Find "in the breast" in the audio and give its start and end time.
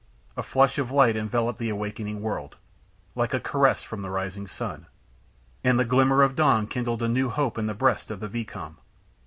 7.59-8.09